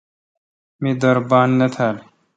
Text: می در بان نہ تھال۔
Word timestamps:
می 0.81 0.91
در 1.01 1.17
بان 1.29 1.49
نہ 1.59 1.67
تھال۔ 1.73 1.97